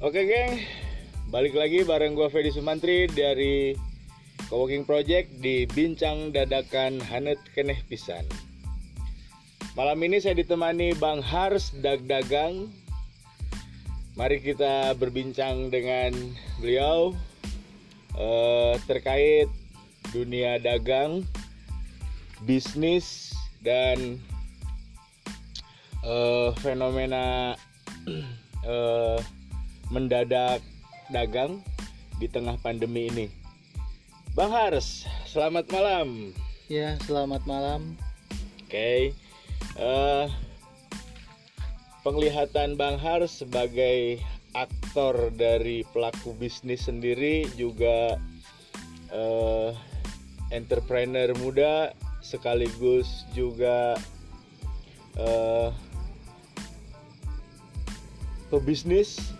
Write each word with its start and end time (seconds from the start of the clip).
Oke 0.00 0.24
geng, 0.24 0.56
balik 1.28 1.52
lagi 1.52 1.84
bareng 1.84 2.16
gue 2.16 2.24
Fedi 2.32 2.48
Sumantri 2.48 3.04
dari 3.04 3.76
Coworking 4.48 4.88
Project 4.88 5.28
di 5.44 5.68
Bincang 5.68 6.32
Dadakan 6.32 7.04
Hanet 7.04 7.36
Keneh 7.52 7.76
Pisan. 7.84 8.24
Malam 9.76 10.00
ini 10.00 10.16
saya 10.16 10.40
ditemani 10.40 10.96
Bang 10.96 11.20
Hars 11.20 11.76
Dag 11.84 12.08
Dagang. 12.08 12.72
Mari 14.16 14.40
kita 14.40 14.96
berbincang 14.96 15.68
dengan 15.68 16.16
beliau 16.64 17.12
eh, 18.16 18.80
terkait 18.88 19.52
dunia 20.16 20.56
dagang, 20.64 21.28
bisnis 22.48 23.36
dan 23.60 24.16
eh, 26.08 26.48
fenomena 26.64 27.52
eh, 28.64 29.20
mendadak 29.90 30.62
dagang 31.10 31.58
di 32.22 32.30
tengah 32.30 32.54
pandemi 32.62 33.10
ini. 33.10 33.26
Bang 34.38 34.54
Hars, 34.54 35.04
selamat 35.26 35.66
malam. 35.74 36.30
Ya, 36.70 36.94
selamat 37.02 37.42
malam. 37.50 37.98
Oke, 38.62 39.10
eh, 39.74 40.26
penglihatan 42.06 42.78
Bang 42.78 43.02
Hars 43.02 43.42
sebagai 43.42 44.22
aktor 44.54 45.34
dari 45.34 45.82
pelaku 45.90 46.34
bisnis 46.38 46.86
sendiri 46.86 47.50
juga 47.58 48.14
eh, 49.10 49.70
entrepreneur 50.54 51.34
muda 51.42 51.90
sekaligus 52.22 53.26
juga 53.34 53.98
eh, 55.18 55.68
pebisnis 58.50 59.39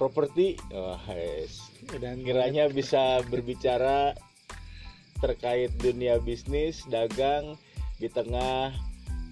properti. 0.00 0.56
Oh, 0.72 0.96
yes. 1.12 1.68
Dan 2.00 2.24
kiranya 2.24 2.72
bisa 2.72 3.20
berbicara 3.28 4.16
terkait 5.20 5.76
dunia 5.76 6.16
bisnis 6.16 6.80
dagang 6.88 7.60
di 8.00 8.08
tengah 8.08 8.72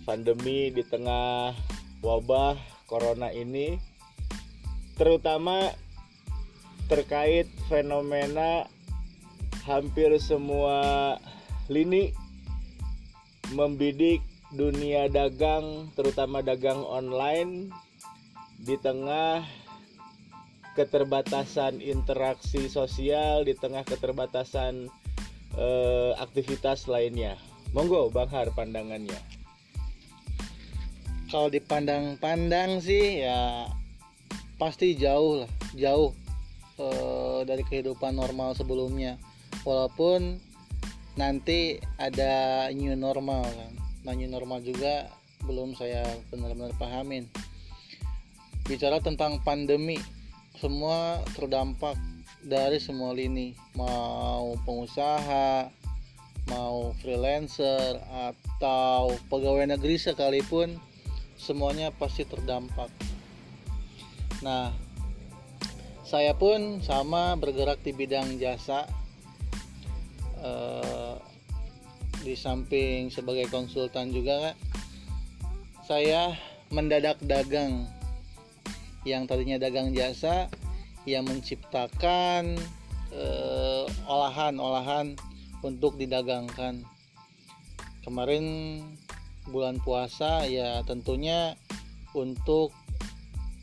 pandemi 0.05 0.69
di 0.69 0.85
tengah 0.85 1.57
wabah 2.05 2.61
corona 2.85 3.33
ini 3.33 3.81
terutama 5.01 5.73
terkait 6.93 7.49
fenomena 7.73 8.69
hampir 9.65 10.13
semua 10.21 11.17
lini 11.73 12.13
membidik 13.57 14.21
dunia 14.53 15.09
dagang 15.09 15.89
terutama 15.97 16.45
dagang 16.45 16.85
online 16.85 17.73
di 18.61 18.77
tengah 18.81 19.45
keterbatasan 20.79 21.83
interaksi 21.83 22.71
sosial 22.71 23.43
di 23.43 23.59
tengah 23.59 23.83
keterbatasan 23.83 24.87
eh, 25.59 26.13
aktivitas 26.23 26.87
lainnya. 26.87 27.35
Monggo 27.75 28.15
Bang 28.15 28.31
Har 28.31 28.55
pandangannya. 28.55 29.19
kalau 31.29 31.53
dipandang-pandang 31.53 32.81
sih 32.81 33.21
ya 33.21 33.69
pasti 34.57 34.97
jauh 34.97 35.45
lah, 35.45 35.51
jauh 35.77 36.17
eh, 36.79 37.41
dari 37.45 37.67
kehidupan 37.67 38.17
normal 38.17 38.55
sebelumnya. 38.55 39.19
Walaupun 39.67 40.41
nanti 41.19 41.83
ada 41.99 42.67
new 42.71 42.95
normal 42.95 43.43
kan. 43.45 43.73
Nah, 44.07 44.15
new 44.15 44.31
normal 44.31 44.63
juga 44.63 45.11
belum 45.45 45.75
saya 45.75 46.07
benar-benar 46.33 46.73
pahamin. 46.79 47.27
Bicara 48.65 49.03
tentang 49.03 49.43
pandemi, 49.45 49.99
semua 50.59 51.23
terdampak 51.39 51.95
dari 52.43 52.83
semua 52.83 53.15
lini, 53.15 53.55
mau 53.79 54.59
pengusaha, 54.67 55.71
mau 56.51 56.95
freelancer 56.99 57.99
atau 58.11 59.15
pegawai 59.31 59.71
negeri 59.71 59.99
sekalipun 59.99 60.79
semuanya 61.39 61.95
pasti 61.95 62.27
terdampak. 62.27 62.91
Nah, 64.43 64.75
saya 66.03 66.35
pun 66.35 66.83
sama 66.83 67.39
bergerak 67.39 67.79
di 67.87 67.95
bidang 67.95 68.43
jasa 68.43 68.87
eh, 70.43 71.17
di 72.27 72.35
samping 72.35 73.15
sebagai 73.15 73.47
konsultan 73.47 74.11
juga 74.11 74.51
Kak, 74.51 74.57
saya 75.87 76.35
mendadak 76.75 77.23
dagang 77.23 77.87
yang 79.09 79.25
tadinya 79.25 79.57
dagang 79.57 79.97
jasa 79.97 80.53
yang 81.09 81.25
menciptakan 81.25 82.61
eh, 83.17 83.85
olahan-olahan 84.05 85.17
untuk 85.65 85.97
didagangkan. 85.97 86.85
Kemarin 88.05 88.45
bulan 89.49 89.81
puasa 89.81 90.45
ya 90.45 90.85
tentunya 90.85 91.57
untuk 92.13 92.77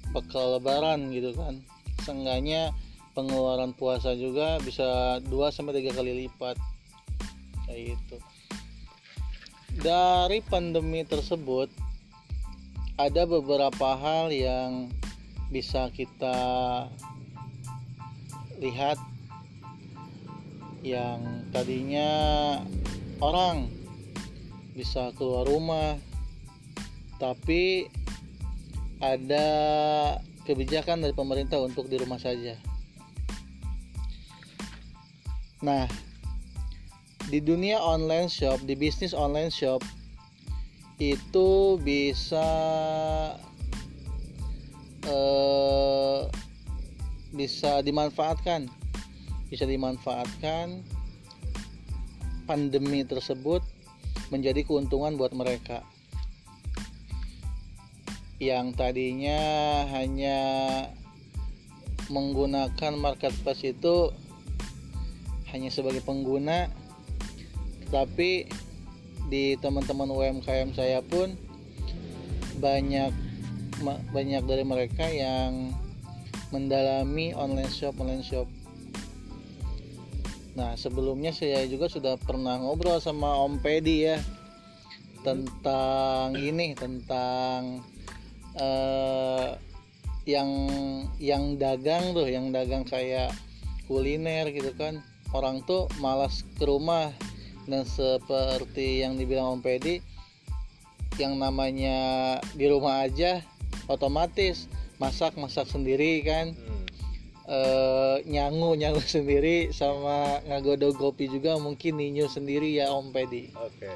bekal 0.09 0.57
lebaran 0.57 1.13
gitu 1.13 1.37
kan. 1.37 1.61
Seenggaknya 2.01 2.73
pengeluaran 3.13 3.77
puasa 3.77 4.17
juga 4.17 4.57
bisa 4.65 5.21
2 5.29 5.29
sampai 5.53 5.85
3 5.85 5.93
kali 5.97 6.25
lipat. 6.25 6.57
Kayak 7.69 7.97
gitu. 7.97 8.17
Dari 9.75 10.39
pandemi 10.45 11.03
tersebut 11.03 11.67
ada 12.95 13.27
beberapa 13.27 13.99
hal 13.99 14.31
yang 14.31 14.87
bisa 15.49 15.89
kita 15.93 16.37
lihat 18.61 18.97
yang 20.85 21.45
tadinya 21.49 22.09
orang 23.19 23.67
bisa 24.77 25.09
keluar 25.17 25.47
rumah 25.47 25.97
tapi 27.17 27.87
ada 28.99 29.47
kebijakan 30.45 31.01
dari 31.01 31.11
pemerintah 31.11 31.59
untuk 31.59 31.89
di 31.89 31.97
rumah 31.99 32.21
saja. 32.21 32.55
Nah, 35.65 35.89
di 37.31 37.41
dunia 37.41 37.81
online 37.81 38.29
shop, 38.29 38.61
di 38.69 38.77
bisnis 38.77 39.15
online 39.17 39.49
shop 39.49 39.81
itu 41.01 41.81
bisa 41.81 42.47
eh, 45.05 46.19
bisa 47.33 47.81
dimanfaatkan. 47.85 48.67
Bisa 49.49 49.69
dimanfaatkan 49.69 50.81
pandemi 52.49 53.05
tersebut 53.05 53.61
menjadi 54.29 54.65
keuntungan 54.65 55.17
buat 55.17 55.33
mereka. 55.33 55.85
Yang 58.41 58.75
tadinya 58.75 59.41
hanya 59.95 60.41
menggunakan 62.09 62.93
marketplace 62.99 63.65
itu 63.65 64.13
hanya 65.49 65.71
sebagai 65.71 66.03
pengguna 66.03 66.69
tapi 67.89 68.45
di 69.31 69.57
teman-teman 69.57 70.09
UMKM 70.11 70.75
saya 70.77 71.01
pun 71.01 71.33
banyak 72.61 73.09
banyak 73.83 74.43
dari 74.47 74.63
mereka 74.63 75.07
yang 75.09 75.75
mendalami 76.53 77.35
online 77.35 77.71
shop 77.71 77.99
online 77.99 78.23
shop. 78.23 78.47
Nah 80.55 80.79
sebelumnya 80.79 81.35
saya 81.35 81.67
juga 81.67 81.91
sudah 81.91 82.15
pernah 82.15 82.55
ngobrol 82.55 83.03
sama 83.03 83.35
Om 83.43 83.59
Pedi 83.59 84.07
ya 84.07 84.17
tentang 85.25 86.37
ini 86.37 86.77
tentang 86.77 87.83
eh, 88.55 89.57
yang 90.25 90.49
yang 91.19 91.59
dagang 91.59 92.15
tuh 92.15 92.29
yang 92.29 92.55
dagang 92.55 92.87
kayak 92.87 93.35
kuliner 93.89 94.47
gitu 94.55 94.71
kan. 94.79 95.03
Orang 95.35 95.65
tuh 95.67 95.91
malas 95.99 96.47
ke 96.55 96.63
rumah. 96.63 97.11
Dan 97.65 97.81
seperti 97.81 99.01
yang 99.01 99.17
dibilang 99.17 99.57
Om 99.57 99.61
Pedi 99.65 99.97
yang 101.17 101.41
namanya 101.41 102.37
di 102.53 102.69
rumah 102.69 103.01
aja 103.01 103.41
otomatis 103.87 104.67
masak 104.97 105.35
masak 105.35 105.67
sendiri 105.67 106.23
kan. 106.23 106.55
Hmm. 106.55 106.83
e, 107.45 107.57
nyangu 108.25 108.73
nyangu 108.73 109.03
sendiri 109.15 109.69
sama 109.75 110.41
ngagodok 110.47 110.97
kopi 110.97 111.27
juga 111.29 111.59
mungkin 111.59 111.99
ninyu 111.99 112.25
sendiri 112.31 112.79
ya 112.79 112.91
Om 112.91 113.11
Pedi. 113.11 113.51
Oke. 113.55 113.91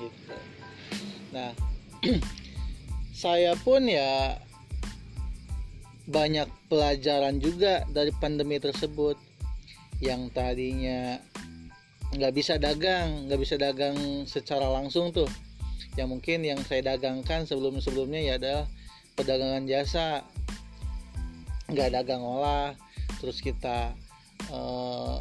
gitu. 0.00 0.34
Nah 1.30 1.52
saya 3.22 3.52
pun 3.60 3.84
ya 3.84 4.40
banyak 6.10 6.50
pelajaran 6.66 7.38
juga 7.38 7.86
dari 7.92 8.10
pandemi 8.18 8.58
tersebut. 8.58 9.14
Yang 10.00 10.32
tadinya 10.32 11.20
nggak 12.10 12.32
bisa 12.34 12.58
dagang 12.58 13.28
nggak 13.30 13.40
bisa 13.40 13.54
dagang 13.60 14.26
secara 14.26 14.66
langsung 14.66 15.14
tuh. 15.14 15.28
Yang 15.94 16.08
mungkin 16.18 16.38
yang 16.42 16.60
saya 16.66 16.96
dagangkan 16.96 17.46
sebelum 17.46 17.78
sebelumnya 17.78 18.20
ya 18.24 18.34
adalah 18.40 18.66
perdagangan 19.18 19.64
jasa 19.66 20.22
nggak 21.70 21.94
dagang 21.94 22.22
olah 22.22 22.74
terus 23.22 23.38
kita 23.38 23.94
eh, 24.50 25.16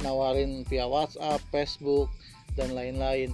nawarin 0.00 0.64
via 0.68 0.88
WhatsApp, 0.88 1.40
Facebook 1.52 2.08
dan 2.56 2.72
lain-lain. 2.72 3.32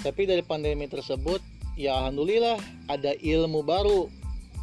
Tapi 0.00 0.28
dari 0.28 0.42
pandemi 0.44 0.86
tersebut 0.86 1.42
ya 1.74 1.98
alhamdulillah 1.98 2.56
ada 2.86 3.12
ilmu 3.18 3.66
baru, 3.66 4.06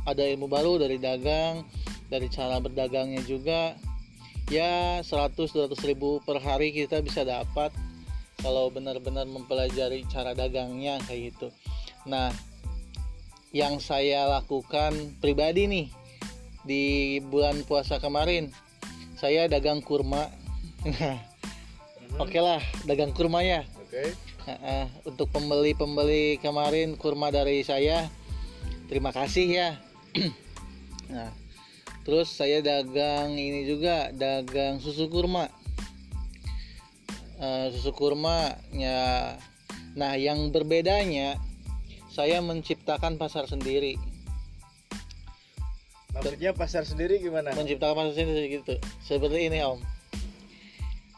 ada 0.08 0.24
ilmu 0.24 0.48
baru 0.48 0.80
dari 0.80 0.98
dagang, 0.98 1.68
dari 2.08 2.28
cara 2.32 2.60
berdagangnya 2.64 3.22
juga. 3.28 3.76
Ya 4.52 5.00
100-200 5.02 5.72
ribu 5.88 6.20
per 6.28 6.38
hari 6.44 6.76
kita 6.76 7.00
bisa 7.00 7.24
dapat 7.24 7.72
kalau 8.44 8.68
benar-benar 8.68 9.24
mempelajari 9.24 10.04
cara 10.12 10.36
dagangnya 10.36 11.00
kayak 11.08 11.32
gitu. 11.32 11.48
Nah, 12.04 12.28
yang 13.54 13.78
saya 13.78 14.26
lakukan 14.26 15.14
pribadi 15.22 15.70
nih 15.70 15.88
di 16.66 16.84
bulan 17.22 17.62
puasa 17.70 18.02
kemarin, 18.02 18.50
saya 19.14 19.46
dagang 19.46 19.86
kurma. 19.86 20.26
Oke 22.24 22.42
lah, 22.42 22.60
dagang 22.90 23.14
kurma 23.14 23.46
ya. 23.46 23.62
Oke. 23.78 24.18
Heeh, 24.44 24.86
untuk 25.06 25.30
pembeli-pembeli 25.30 26.42
kemarin 26.42 26.98
kurma 26.98 27.30
dari 27.30 27.62
saya, 27.62 28.10
terima 28.90 29.14
kasih 29.14 29.48
ya. 29.48 29.70
nah, 31.14 31.30
terus 32.04 32.34
saya 32.34 32.60
dagang 32.60 33.38
ini 33.38 33.70
juga, 33.70 34.10
dagang 34.18 34.82
susu 34.82 35.14
kurma. 35.14 35.46
Eh, 37.38 37.70
susu 37.70 37.94
kurma 37.94 38.58
ya. 38.74 39.38
Nah, 39.94 40.18
yang 40.18 40.50
berbedanya 40.50 41.38
saya 42.14 42.38
menciptakan 42.46 43.18
pasar 43.18 43.50
sendiri. 43.50 43.98
Maksudnya 46.14 46.54
pasar 46.54 46.86
sendiri 46.86 47.18
gimana? 47.18 47.58
Menciptakan 47.58 48.06
pasar 48.06 48.14
sendiri 48.22 48.62
gitu. 48.62 48.78
Seperti 49.02 49.50
ini, 49.50 49.66
Om. 49.66 49.82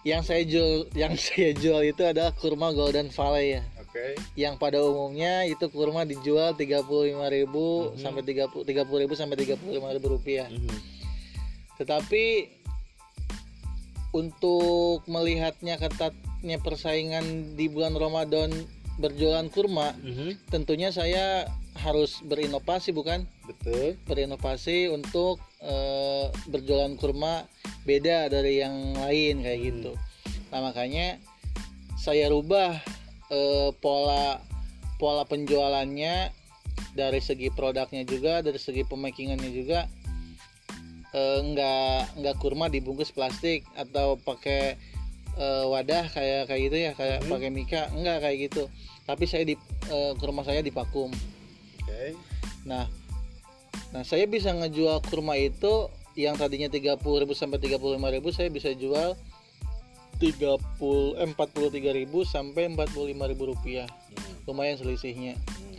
Yang 0.07 0.21
saya 0.23 0.43
jual, 0.47 0.87
yang 0.95 1.13
saya 1.25 1.51
jual 1.51 1.83
itu 1.83 1.99
adalah 1.99 2.31
kurma 2.31 2.71
Golden 2.71 3.11
Valley 3.11 3.59
ya. 3.59 3.61
Oke. 3.83 4.15
Yang 4.39 4.55
pada 4.55 4.79
umumnya 4.79 5.43
itu 5.43 5.67
kurma 5.67 6.07
dijual 6.07 6.55
35.000 6.55 7.91
Mhm. 7.91 7.99
sampai 7.99 8.23
30 8.23 8.63
30.000 8.63 9.19
sampai 9.19 9.35
35.000 9.35 10.07
rupiah. 10.07 10.47
Mhm. 10.47 10.71
Tetapi 11.75 12.25
untuk 14.15 15.03
melihatnya 15.11 15.75
ketatnya 15.75 16.55
persaingan 16.63 17.59
di 17.59 17.67
bulan 17.67 17.99
Ramadan 17.99 18.47
berjualan 18.95 19.47
kurma, 19.51 19.91
Mhm. 19.99 20.47
tentunya 20.47 20.89
saya 20.89 21.51
harus 21.75 22.23
berinovasi 22.23 22.95
bukan? 22.95 23.27
Betul. 23.43 23.99
Berinovasi 24.07 24.87
untuk 24.87 25.39
eh, 25.65 26.29
berjualan 26.45 26.93
kurma 26.93 27.49
beda 27.89 28.29
dari 28.29 28.61
yang 28.61 28.93
lain 28.93 29.41
kayak 29.41 29.59
Hmm. 29.59 29.67
gitu. 29.73 29.91
Nah, 30.53 30.61
makanya 30.61 31.17
saya 31.97 32.29
rubah 32.29 32.77
eh, 33.33 33.69
pola 33.81 34.37
pola 35.01 35.25
penjualannya 35.25 36.29
dari 36.93 37.17
segi 37.19 37.49
produknya 37.49 38.05
juga, 38.05 38.45
dari 38.45 38.61
segi 38.61 38.85
pemakingannya 38.85 39.49
juga 39.49 39.89
eh, 41.15 41.39
nggak 41.41 42.21
nggak 42.21 42.35
kurma 42.37 42.69
dibungkus 42.69 43.09
plastik 43.09 43.65
atau 43.73 44.21
pakai 44.21 44.77
eh, 45.35 45.65
wadah 45.67 46.07
kayak 46.09 46.47
kayak 46.47 46.61
gitu 46.71 46.77
ya 46.79 46.91
kayak 46.95 47.19
Mhm. 47.23 47.29
pakai 47.31 47.49
mika 47.51 47.81
enggak 47.91 48.17
kayak 48.23 48.37
gitu 48.49 48.63
tapi 49.05 49.23
saya 49.27 49.43
di 49.43 49.55
eh, 49.91 50.11
kurma 50.17 50.41
saya 50.41 50.63
dipakum 50.63 51.11
Oke. 51.83 52.15
nah 52.65 52.87
nah 53.93 54.03
saya 54.03 54.25
bisa 54.25 54.51
ngejual 54.51 55.03
kurma 55.05 55.35
itu 55.35 55.87
yang 56.15 56.39
tadinya 56.39 56.71
30.000 56.71 57.35
sampai 57.35 57.59
35.000 57.59 58.31
saya 58.31 58.47
bisa 58.47 58.71
jual 58.71 59.19
30 60.15 61.19
eh, 61.19 61.27
43.000 61.27 62.23
sampai 62.23 62.71
45.000 62.71 63.43
rupiah 63.45 63.87
Mhm. 64.15 64.47
lumayan 64.47 64.79
selisihnya 64.79 65.35
Mhm. 65.35 65.75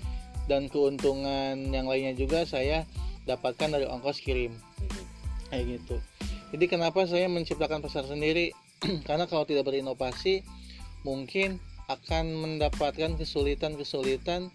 dan 0.47 0.69
keuntungan 0.69 1.57
yang 1.73 1.89
lainnya 1.89 2.13
juga 2.13 2.45
saya 2.45 2.85
dapatkan 3.25 3.73
dari 3.73 3.89
ongkos 3.89 4.21
kirim 4.21 4.53
Mhm. 4.53 5.03
kayak 5.51 5.65
gitu 5.81 5.97
jadi 6.53 6.65
kenapa 6.69 7.09
saya 7.09 7.27
menciptakan 7.27 7.81
pasar 7.81 8.05
sendiri 8.05 8.53
karena 9.09 9.25
kalau 9.27 9.45
tidak 9.45 9.67
berinovasi 9.67 10.43
mungkin 11.03 11.59
akan 11.87 12.35
mendapatkan 12.35 13.15
kesulitan-kesulitan 13.15 14.51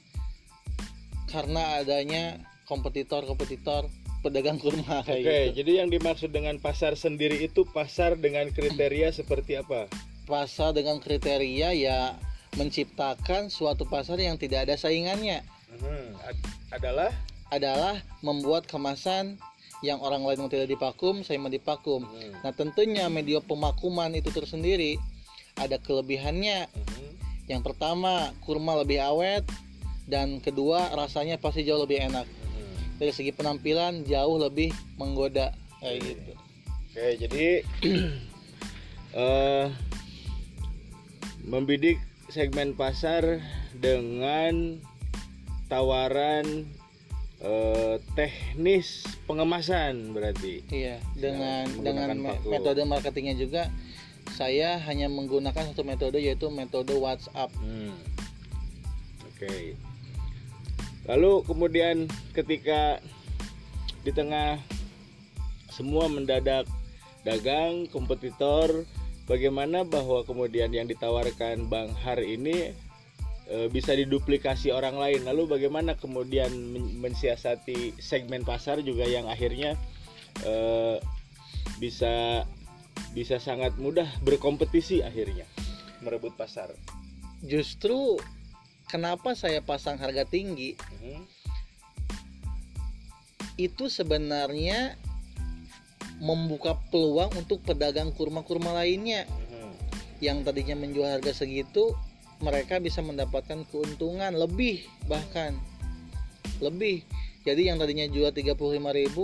karena 1.31 1.79
adanya 1.79 2.35
kompetitor-kompetitor 2.67 3.87
pedagang 4.19 4.59
kurma 4.59 4.99
Oke, 5.01 5.23
kayak 5.23 5.55
gitu. 5.55 5.63
jadi 5.63 5.71
yang 5.83 5.89
dimaksud 5.89 6.29
dengan 6.29 6.59
pasar 6.59 6.93
sendiri 6.93 7.39
itu 7.39 7.63
pasar 7.71 8.19
dengan 8.19 8.51
kriteria 8.51 9.09
seperti 9.19 9.57
apa? 9.57 9.87
Pasar 10.27 10.75
dengan 10.75 10.99
kriteria 10.99 11.71
ya 11.73 12.19
menciptakan 12.59 13.47
suatu 13.47 13.87
pasar 13.87 14.19
yang 14.19 14.35
tidak 14.35 14.67
ada 14.67 14.75
saingannya 14.75 15.41
Mhm. 15.71 16.19
Ad- 16.27 16.51
adalah 16.75 17.11
adalah 17.47 17.95
membuat 18.19 18.67
kemasan 18.67 19.39
yang 19.81 19.97
orang 20.01 20.21
lain 20.21 20.45
tidak 20.45 20.69
dipakum, 20.69 21.25
saya 21.25 21.41
mau 21.41 21.49
dipakum. 21.49 22.05
Mhm. 22.05 22.45
Nah, 22.45 22.53
tentunya 22.53 23.05
media 23.09 23.41
pemakuman 23.41 24.13
itu 24.13 24.29
tersendiri 24.29 25.01
ada 25.57 25.81
kelebihannya. 25.81 26.69
Mhm. 26.69 27.09
Yang 27.49 27.61
pertama, 27.73 28.29
kurma 28.45 28.77
lebih 28.77 29.01
awet 29.01 29.43
dan 30.05 30.37
kedua, 30.39 30.93
rasanya 30.93 31.41
pasti 31.41 31.65
jauh 31.65 31.81
lebih 31.81 31.97
enak. 31.97 32.29
Mhm. 32.29 33.01
Dari 33.01 33.11
segi 33.11 33.33
penampilan 33.33 34.05
jauh 34.05 34.37
lebih 34.37 34.69
menggoda 35.01 35.53
kayak 35.81 35.97
Oke. 35.97 36.07
gitu. 36.13 36.31
Oke, 36.91 37.05
jadi 37.17 37.45
eh 39.17 39.67
membidik 41.41 41.97
segmen 42.29 42.77
pasar 42.77 43.41
dengan 43.73 44.77
tawaran 45.67 46.69
eh, 47.41 47.95
teknis 48.13 49.05
pengemasan 49.25 50.13
berarti. 50.13 50.61
Iya, 50.69 51.01
dengan 51.17 51.65
dengan 51.81 52.07
me- 52.17 52.37
vakum. 52.37 52.49
metode 52.49 52.81
marketingnya 52.85 53.35
juga 53.37 53.67
saya 54.37 54.77
hanya 54.87 55.09
menggunakan 55.09 55.73
satu 55.73 55.81
metode 55.83 56.21
yaitu 56.21 56.47
metode 56.53 56.93
WhatsApp. 56.95 57.49
Hmm. 57.57 57.97
Oke. 59.27 59.75
Lalu 61.09 61.41
kemudian 61.49 62.05
ketika 62.37 63.01
di 64.05 64.13
tengah 64.13 64.61
semua 65.73 66.05
mendadak 66.05 66.69
dagang 67.25 67.89
kompetitor, 67.89 68.85
bagaimana 69.25 69.81
bahwa 69.81 70.21
kemudian 70.25 70.69
yang 70.69 70.85
ditawarkan 70.85 71.69
Bang 71.69 71.93
Har 72.05 72.21
ini 72.21 72.73
e, 73.51 73.67
bisa 73.67 73.91
diduplikasi 73.91 74.71
orang 74.71 74.95
lain. 74.95 75.27
Lalu 75.27 75.59
bagaimana 75.59 75.99
kemudian 75.99 76.49
men- 76.49 76.95
mensiasati 77.03 77.99
segmen 77.99 78.47
pasar 78.47 78.79
juga 78.79 79.03
yang 79.03 79.27
akhirnya 79.27 79.75
e, 80.47 80.53
bisa 81.83 82.47
bisa 83.11 83.43
sangat 83.43 83.75
mudah 83.75 84.07
berkompetisi 84.23 85.03
akhirnya 85.03 85.43
merebut 85.99 86.31
pasar. 86.39 86.71
Justru 87.43 88.15
kenapa 88.87 89.35
saya 89.35 89.59
pasang 89.59 89.99
harga 89.99 90.23
tinggi 90.23 90.79
Mhm. 90.79 91.21
itu 93.59 93.91
sebenarnya 93.91 94.95
membuka 96.21 96.77
peluang 96.93 97.33
untuk 97.33 97.65
pedagang 97.65 98.13
kurma-kurma 98.13 98.77
lainnya 98.77 99.25
Mhm. 99.27 99.69
yang 100.21 100.37
tadinya 100.45 100.77
menjual 100.77 101.17
harga 101.17 101.33
segitu 101.33 101.97
mereka 102.41 102.77
bisa 102.77 102.99
mendapatkan 102.99 103.63
keuntungan 103.69 104.33
lebih 104.33 104.81
bahkan 105.05 105.55
lebih 106.59 107.01
jadi 107.41 107.73
yang 107.73 107.81
tadinya 107.81 108.05
jual 108.05 108.29
35.000 108.29 108.57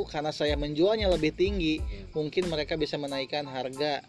karena 0.09 0.31
saya 0.33 0.57
menjualnya 0.57 1.05
lebih 1.07 1.33
tinggi 1.33 1.77
Mhm. 1.77 2.13
mungkin 2.13 2.43
mereka 2.49 2.73
bisa 2.73 2.97
menaikkan 2.97 3.45
harga 3.45 4.01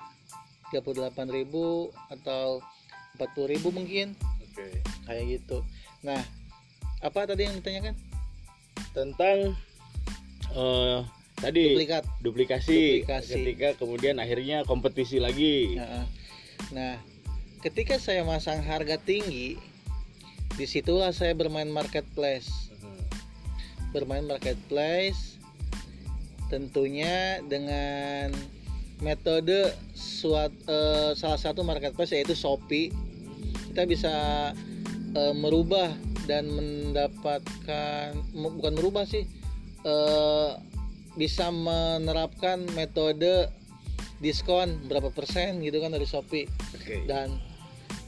38.000 0.71 1.89
atau 2.09 2.61
40.000 3.17 3.69
mungkin 3.69 4.13
Oke. 4.45 4.81
kayak 5.05 5.25
gitu 5.29 5.61
nah 6.01 6.21
apa 7.01 7.27
tadi 7.27 7.49
yang 7.49 7.57
ditanyakan 7.57 7.97
Tentang 8.89 9.55
eh, 10.55 10.99
tadi 11.37 11.63
duplikat 11.71 12.03
duplikasi, 12.19 13.03
Duplikasi. 13.05 13.33
ketika 13.35 13.69
kemudian 13.77 14.17
akhirnya 14.19 14.63
kompetisi 14.65 15.19
lagi. 15.19 15.77
Nah, 15.77 16.07
Nah, 16.69 16.95
ketika 17.63 17.99
saya 17.99 18.23
masang 18.23 18.63
harga 18.63 18.99
tinggi, 19.03 19.59
di 20.55 20.67
situlah 20.67 21.15
saya 21.15 21.35
bermain 21.35 21.71
marketplace. 21.71 22.71
Mhm. 22.71 23.03
Bermain 23.95 24.27
marketplace, 24.27 25.39
tentunya 26.51 27.43
dengan 27.47 28.35
metode 28.99 29.71
suat, 29.95 30.51
eh, 30.67 31.15
salah 31.15 31.39
satu 31.39 31.63
marketplace 31.63 32.15
yaitu 32.15 32.35
Shopee. 32.35 32.91
Kita 33.71 33.87
bisa 33.87 34.15
eh, 35.09 35.35
merubah 35.35 35.89
dan 36.29 36.53
mendapatkan 36.53 38.13
bukan 38.37 38.73
merubah 38.77 39.09
sih, 39.09 39.25
eh, 39.89 40.51
bisa 41.17 41.49
menerapkan 41.49 42.69
metode 42.77 43.49
diskon 44.19 44.83
berapa 44.91 45.15
persen 45.15 45.63
gitu 45.63 45.79
kan 45.79 45.95
dari 45.95 46.07
Shopee 46.07 46.51
Oke. 46.75 47.07
dan 47.07 47.39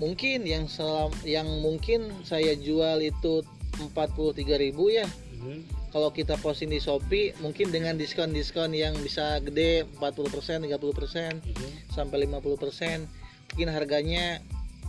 mungkin 0.01 0.49
yang 0.49 0.65
selam, 0.67 1.13
yang 1.23 1.47
mungkin 1.61 2.11
saya 2.25 2.57
jual 2.57 3.05
itu 3.05 3.45
43.000 3.79 4.89
ya 4.91 5.07
Mhm. 5.41 5.93
kalau 5.93 6.09
kita 6.11 6.37
posting 6.41 6.73
di 6.73 6.81
Shopee 6.81 7.37
mungkin 7.41 7.69
dengan 7.71 7.97
diskon-diskon 8.01 8.73
yang 8.73 8.97
bisa 9.05 9.39
gede 9.45 9.85
40% 10.01 10.65
30% 10.65 11.41
Mhm. 11.45 11.93
sampai 11.93 12.25
50% 12.25 13.07
mungkin 13.53 13.69
harganya 13.71 14.41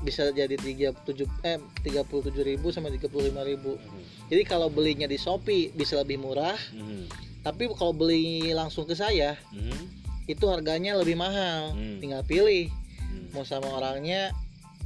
bisa 0.02 0.34
jadi 0.34 0.58
37 0.58 1.30
eh 1.46 1.62
37.000 1.86 2.74
sampai 2.74 2.96
35.000 2.98 3.78
Mhm. 3.78 4.32
jadi 4.34 4.44
kalau 4.48 4.68
belinya 4.74 5.06
di 5.06 5.20
Shopee 5.20 5.70
bisa 5.76 6.02
lebih 6.02 6.18
murah 6.18 6.58
Mhm. 6.74 7.06
tapi 7.46 7.70
kalau 7.76 7.94
beli 7.94 8.50
langsung 8.56 8.88
ke 8.90 8.96
saya 8.98 9.38
Mhm. 9.54 10.02
itu 10.26 10.46
harganya 10.50 10.98
lebih 10.98 11.18
mahal 11.18 11.74
Hmm. 11.76 12.00
tinggal 12.02 12.24
pilih 12.26 12.70
Mhm. 12.98 13.36
mau 13.36 13.46
sama 13.46 13.68
orangnya 13.70 14.32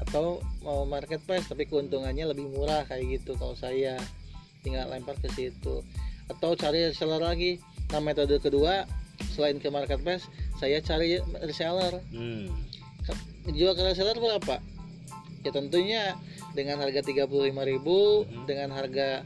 atau 0.01 0.43
mau 0.59 0.83
marketplace 0.83 1.47
tapi 1.47 1.65
keuntungannya 1.65 2.27
lebih 2.27 2.51
murah 2.51 2.83
kayak 2.83 3.21
gitu 3.21 3.37
kalau 3.39 3.55
saya 3.55 3.95
tinggal 4.65 4.89
lempar 4.91 5.15
ke 5.21 5.29
situ 5.31 5.85
atau 6.27 6.57
cari 6.57 6.89
reseller 6.89 7.21
lagi 7.21 7.61
nah 7.93 8.01
metode 8.01 8.41
kedua 8.41 8.83
selain 9.35 9.61
ke 9.61 9.69
marketplace 9.71 10.25
saya 10.59 10.81
cari 10.81 11.21
reseller 11.39 12.01
Mhm. 12.11 12.49
jual 13.53 13.77
ke 13.77 13.81
reseller 13.85 14.17
berapa 14.17 14.57
ya 15.45 15.51
tentunya 15.53 16.17
dengan 16.57 16.81
harga 16.81 17.05
35.000 17.05 18.25
Mhm. 18.25 18.45
dengan 18.49 18.69
harga 18.73 19.21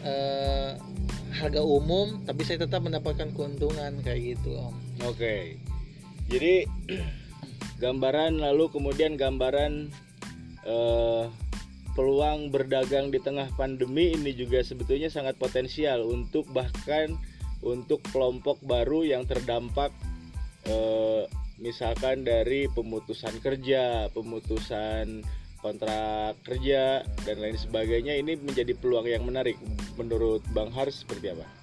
eh, 0.00 0.72
harga 1.36 1.60
umum 1.60 2.24
tapi 2.24 2.42
saya 2.48 2.64
tetap 2.64 2.80
mendapatkan 2.80 3.30
keuntungan 3.36 4.00
kayak 4.00 4.34
gitu 4.34 4.56
om 4.56 4.72
Oke. 5.04 5.60
Jadi 6.32 6.64
gambaran 7.80 8.44
lalu 8.44 8.68
kemudian 8.68 9.16
gambaran 9.16 9.88
eh, 10.68 11.24
peluang 11.96 12.52
berdagang 12.52 13.10
di 13.10 13.18
tengah 13.18 13.48
pandemi 13.56 14.14
ini 14.14 14.36
juga 14.36 14.60
sebetulnya 14.60 15.08
sangat 15.10 15.40
potensial 15.40 16.04
untuk 16.06 16.46
bahkan 16.52 17.16
untuk 17.64 18.00
kelompok 18.12 18.60
baru 18.62 19.04
yang 19.08 19.24
terdampak 19.24 19.90
eh, 20.68 21.24
misalkan 21.60 22.24
dari 22.24 22.68
pemutusan 22.72 23.36
kerja, 23.44 24.08
pemutusan 24.12 25.20
kontrak 25.60 26.40
kerja 26.40 27.04
dan 27.28 27.36
lain 27.36 27.56
sebagainya 27.60 28.16
ini 28.16 28.36
menjadi 28.40 28.72
peluang 28.80 29.04
yang 29.04 29.28
menarik 29.28 29.60
menurut 30.00 30.40
Bang 30.56 30.72
Har 30.72 30.88
seperti 30.88 31.36
apa? 31.36 31.59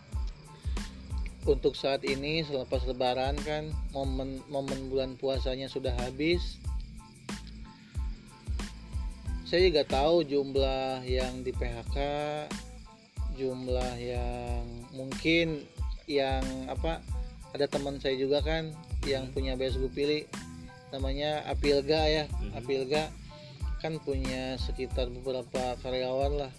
Untuk 1.47 1.73
saat 1.73 2.03
ini 2.03 2.43
selepas 2.43 2.83
lebaran 2.83 3.39
kan 3.41 3.71
momen 3.95 4.43
momen 4.51 4.91
bulan 4.91 5.15
puasanya 5.15 5.71
sudah 5.71 5.95
habis. 5.95 6.59
Saya 9.47 9.71
juga 9.71 9.87
tahu 9.87 10.27
jumlah 10.27 11.07
yang 11.07 11.41
di 11.41 11.55
PHK 11.55 11.97
jumlah 13.37 13.93
yang 14.01 14.65
mungkin 14.97 15.61
yang 16.09 16.41
apa 16.67 16.99
ada 17.53 17.69
teman 17.69 18.01
saya 18.01 18.17
juga 18.17 18.41
kan 18.41 18.73
yang 19.05 19.29
punya 19.31 19.53
BSG 19.53 19.93
pilih 19.93 20.25
namanya 20.91 21.45
Apilga 21.47 22.01
ya. 22.09 22.25
Mhm. 22.27 22.51
Apilga 22.57 23.03
kan 23.79 24.01
punya 24.01 24.57
sekitar 24.57 25.07
beberapa 25.13 25.77
karyawan 25.85 26.47
lah. 26.47 26.53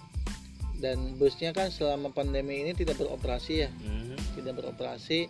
Dan 0.79 1.19
busnya 1.19 1.51
kan 1.51 1.75
selama 1.75 2.15
pandemi 2.15 2.63
ini 2.63 2.71
tidak 2.73 3.03
beroperasi 3.03 3.67
ya. 3.67 3.71
Mhm. 3.83 4.08
Tidak 4.39 4.63
beroperasi 4.63 5.27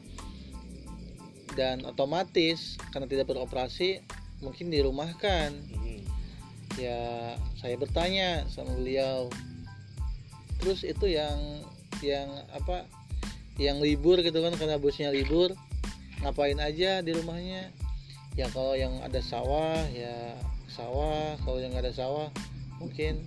dan 1.59 1.83
otomatis 1.83 2.79
karena 2.95 3.11
tidak 3.11 3.27
beroperasi 3.33 4.05
mungkin 4.39 4.71
dirumahkan. 4.71 5.51
Mhm. 5.75 6.07
ya 6.79 7.35
saya 7.59 7.75
bertanya 7.75 8.47
sama 8.47 8.71
beliau. 8.79 9.27
Terus 10.63 10.87
itu 10.87 11.11
yang 11.11 11.67
yang 12.07 12.31
apa 12.55 12.87
yang 13.59 13.83
libur 13.83 14.23
gitu 14.23 14.39
kan 14.39 14.55
karena 14.55 14.79
busnya 14.79 15.11
libur 15.11 15.59
ngapain 16.23 16.55
aja 16.63 17.03
di 17.03 17.11
rumahnya? 17.11 17.75
Ya 18.39 18.47
kalau 18.55 18.79
yang 18.79 18.95
ada 19.03 19.19
sawah 19.19 19.83
ya 19.91 20.39
sawah 20.71 21.35
kalau 21.43 21.59
yang 21.59 21.75
nggak 21.75 21.91
ada 21.91 21.95
sawah 21.99 22.31
mungkin 22.79 23.27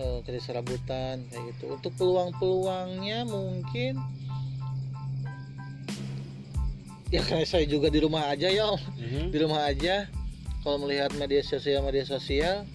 eh, 0.00 0.18
kerja 0.24 0.40
serabutan 0.40 1.28
kayak 1.28 1.52
gitu. 1.52 1.76
Untuk 1.76 1.92
peluang-peluangnya 2.00 3.28
mungkin 3.28 4.00
ya 7.08 7.20
karena 7.24 7.44
saya 7.44 7.64
juga 7.64 7.88
di 7.88 8.00
rumah 8.00 8.28
aja 8.28 8.48
ya 8.48 8.68
Om. 8.68 8.80
Mhm. 9.00 9.24
di 9.32 9.38
rumah 9.40 9.62
aja. 9.64 10.08
Kalau 10.60 10.76
melihat 10.82 11.08
media 11.16 11.40
sosial 11.40 11.80
media 11.80 12.04
sosial. 12.04 12.66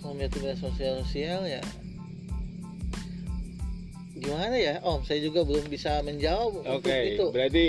Kalau 0.00 0.12
melihat 0.16 0.32
media 0.40 0.56
sosial 0.56 0.92
sosial 1.04 1.40
ya. 1.44 1.62
Gimana 4.18 4.56
ya 4.58 4.74
om? 4.82 5.04
Saya 5.06 5.22
juga 5.22 5.46
belum 5.46 5.70
bisa 5.70 6.02
menjawab 6.02 6.66
Oke, 6.66 6.66
untuk 6.66 6.90
itu. 6.90 7.24
berarti 7.30 7.66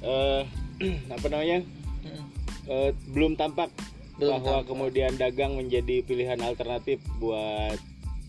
eh, 0.00 0.42
apa 1.14 1.26
namanya? 1.26 1.58
Hmm, 2.06 2.24
eh, 2.70 2.90
belum 3.10 3.34
tampak 3.34 3.74
belum 4.20 4.38
bahwa 4.38 4.62
tampak. 4.62 4.68
kemudian 4.70 5.12
dagang 5.18 5.58
menjadi 5.58 6.04
pilihan 6.06 6.38
alternatif 6.44 7.02
buat 7.18 7.80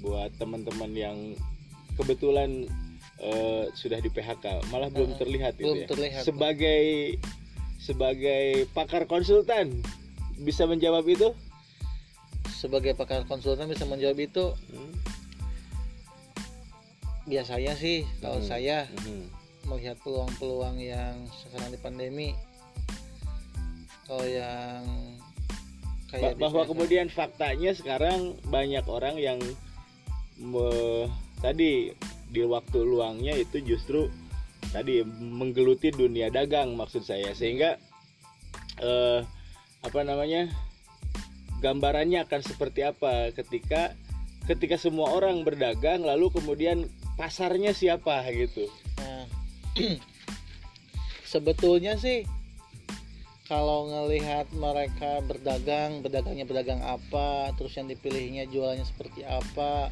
buat 0.01 0.33
teman-teman 0.41 0.91
yang 0.97 1.17
kebetulan 1.93 2.65
eh, 3.21 3.65
sudah 3.71 4.01
di 4.01 4.09
PHK, 4.09 4.65
malah 4.69 4.89
belum 4.89 5.13
Uh-uh, 5.13 5.19
terlihat 5.21 5.53
itu 5.55 5.65
belum 5.65 5.77
ya. 5.85 5.87
terlihat. 5.87 6.23
Sebagai 6.25 6.83
sebagai 7.77 8.65
pakar 8.73 9.05
konsultan 9.05 9.81
bisa 10.37 10.65
menjawab 10.65 11.05
itu? 11.05 11.29
sebagai 12.51 12.93
pakar 12.93 13.25
konsultan 13.25 13.65
bisa 13.65 13.89
menjawab 13.89 14.21
itu 14.21 14.53
Hmm. 14.69 14.93
biasanya 17.25 17.73
sih 17.73 18.05
kalau 18.21 18.37
Hmm. 18.37 18.49
saya 18.49 18.85
Mhm. 19.01 19.25
melihat 19.65 19.97
peluang-peluang 20.01 20.77
yang 20.77 21.25
sekarang 21.41 21.73
di 21.73 21.79
pandemi 21.81 22.29
kalau 24.05 24.25
yang 24.25 24.81
kayak 26.05 26.37
di 26.37 26.41
bahwa 26.41 26.61
PHK. 26.61 26.69
kemudian 26.69 27.07
faktanya 27.09 27.71
sekarang 27.73 28.37
banyak 28.45 28.85
orang 28.85 29.17
yang 29.17 29.41
me- 30.37 31.09
tadi 31.39 31.97
di 32.31 32.47
waktu 32.47 32.79
luangnya 32.81 33.35
itu 33.35 33.59
justru 33.59 34.07
tadi 34.71 35.03
menggeluti 35.03 35.91
dunia 35.91 36.31
dagang 36.31 36.73
maksud 36.79 37.03
saya 37.03 37.35
sehingga 37.35 37.75
eh, 38.79 39.19
apa 39.83 39.99
namanya 40.07 40.47
gambarannya 41.59 42.23
akan 42.23 42.41
seperti 42.41 42.87
apa 42.87 43.35
ketika 43.35 43.93
ketika 44.47 44.79
semua 44.79 45.11
orang 45.11 45.43
berdagang 45.43 46.01
lalu 46.07 46.31
kemudian 46.31 46.87
pasarnya 47.19 47.75
siapa 47.75 48.23
gitu 48.31 48.65
Nah, 49.01 49.25
sebetulnya 51.33 51.97
sih 51.97 52.23
kalau 53.49 53.91
ngelihat 53.91 54.47
mereka 54.55 55.19
berdagang, 55.27 55.99
berdagangnya 55.99 56.47
pedagang 56.47 56.79
apa, 56.87 57.51
terus 57.59 57.75
yang 57.75 57.91
dipilihnya 57.91 58.47
jualannya 58.47 58.87
seperti 58.87 59.27
apa. 59.27 59.91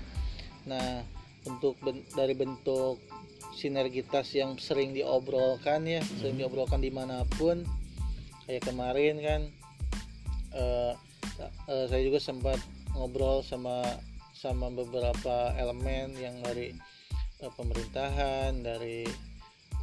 Nah, 0.63 1.03
untuk 1.47 1.79
ben- 1.79 2.03
dari 2.15 2.35
bentuk 2.35 2.99
sinergitas 3.55 4.31
yang 4.35 4.55
sering 4.55 4.95
diobrolkan 4.95 5.83
ya, 5.83 6.01
sering 6.19 6.39
diobrolkan 6.39 6.79
di 6.79 6.91
mana 6.91 7.27
pun. 7.35 7.63
Kayak 8.47 8.71
kemarin 8.71 9.15
kan, 9.21 9.41
eh, 10.55 10.93
eh, 11.69 11.85
saya 11.87 12.01
juga 12.01 12.19
sempat 12.23 12.57
ngobrol 12.95 13.45
sama 13.45 13.83
sama 14.33 14.71
beberapa 14.71 15.51
elemen 15.59 16.15
yang 16.15 16.39
dari 16.39 16.71
eh, 17.43 17.51
pemerintahan, 17.53 18.63
dari 18.63 19.03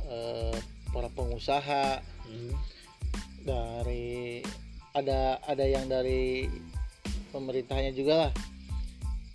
eh, 0.08 0.56
para 0.90 1.12
pengusaha, 1.12 2.00
dari 3.44 4.40
ada 4.96 5.36
ada 5.44 5.64
yang 5.68 5.86
dari 5.86 6.48
pemerintahnya 7.30 7.92
juga 7.92 8.14
lah. 8.28 8.32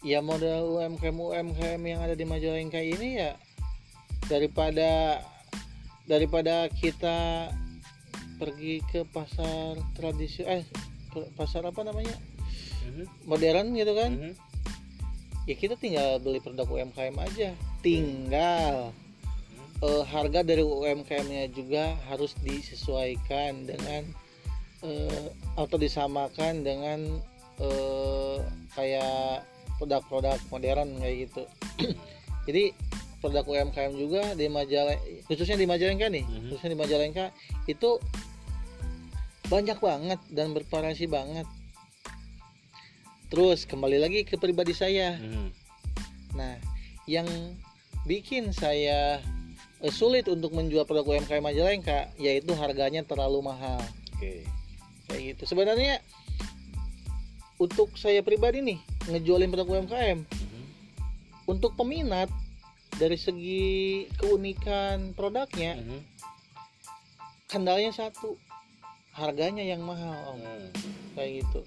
Ya 0.01 0.17
model 0.17 0.81
UMKM 0.81 1.13
UMKM 1.13 1.81
yang 1.85 2.01
ada 2.01 2.17
di 2.17 2.25
Majalengka 2.25 2.81
ini 2.81 3.21
ya 3.21 3.37
daripada 4.25 5.21
daripada 6.09 6.65
kita 6.73 7.49
pergi 8.41 8.81
ke 8.89 9.05
pasar 9.13 9.77
tradisi 9.93 10.41
eh 10.41 10.65
pasar 11.37 11.69
apa 11.69 11.85
namanya? 11.85 12.17
Modern 13.29 13.77
gitu 13.77 13.93
kan? 13.93 14.11
Mhm. 14.17 14.33
ya 15.49 15.57
kita 15.57 15.73
tinggal 15.73 16.21
beli 16.21 16.37
produk 16.37 16.69
UMKM 16.69 17.17
aja. 17.17 17.53
Tinggal. 17.81 18.93
Eh, 19.81 20.03
harga 20.05 20.45
dari 20.45 20.61
UMKM-nya 20.61 21.49
juga 21.49 21.97
harus 22.05 22.37
disesuaikan 22.45 23.65
dengan 23.65 24.05
eh, 24.85 25.27
atau 25.57 25.77
disamakan 25.81 26.61
dengan 26.61 27.17
eh, 27.57 28.37
kayak 28.77 29.41
produk-produk 29.81 30.37
modern 30.53 31.01
kayak 31.01 31.15
gitu 31.25 31.43
jadi 32.47 32.69
produk 33.17 33.45
UMKM 33.45 33.93
juga 33.97 34.21
di 34.37 34.45
Majalengka 34.45 35.01
khususnya 35.25 35.57
di 35.57 35.65
Majalengka 35.65 36.07
nih 36.09 36.21
Mhm. 36.21 36.53
khususnya 36.53 36.71
di 36.73 36.79
Majalengka 36.79 37.25
itu 37.65 37.97
banyak 39.49 39.77
banget 39.81 40.19
dan 40.29 40.53
bervariasi 40.53 41.09
banget 41.09 41.49
terus 43.31 43.63
kembali 43.65 43.97
lagi 43.99 44.21
ke 44.27 44.37
pribadi 44.37 44.71
saya 44.75 45.17
Mhm. 45.17 45.47
nah 46.37 46.55
yang 47.09 47.27
bikin 48.05 48.53
saya 48.53 49.19
eh, 49.81 49.93
sulit 49.93 50.29
untuk 50.29 50.53
menjual 50.53 50.85
produk 50.85 51.17
UMKM 51.17 51.41
Majalengka 51.41 52.13
yaitu 52.21 52.53
harganya 52.53 53.01
terlalu 53.01 53.41
mahal 53.41 53.81
Oke. 54.17 54.45
kayak 55.09 55.21
gitu 55.35 55.43
sebenarnya 55.49 56.01
untuk 57.61 57.93
saya 57.93 58.25
pribadi 58.25 58.61
nih 58.65 58.79
ngejualin 59.09 59.49
produk 59.49 59.67
UMKM 59.79 60.19
Mhm. 60.25 60.61
untuk 61.47 61.73
peminat 61.73 62.29
dari 62.97 63.17
segi 63.17 63.63
keunikan 64.19 65.15
produknya 65.15 65.79
Mhm. 65.79 65.99
kendalanya 67.47 67.91
satu 67.91 68.37
harganya 69.11 69.63
yang 69.63 69.83
mahal 69.83 70.35
om 70.35 70.39
Hmm. 70.39 70.69
kayak 71.15 71.43
gitu 71.43 71.61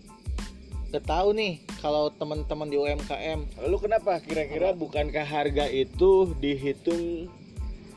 udah 0.88 1.02
tahu 1.02 1.34
nih 1.34 1.58
kalau 1.82 2.08
teman-teman 2.14 2.70
di 2.70 2.78
UMKM 2.78 3.40
Lalu 3.66 3.76
kenapa 3.82 4.22
kira-kira 4.22 4.70
bukankah 4.72 5.26
harga 5.26 5.66
itu 5.66 6.32
dihitung 6.38 7.28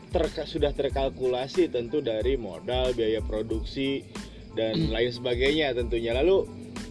terka- 0.10 0.50
sudah 0.50 0.72
terkalkulasi 0.74 1.70
tentu 1.70 2.01
dari 2.01 2.39
modal, 2.39 2.96
biaya 2.98 3.22
produksi 3.22 4.01
dan 4.58 4.89
lain 4.89 5.12
sebagainya 5.13 5.75
tentunya. 5.77 6.15
Lalu 6.15 6.48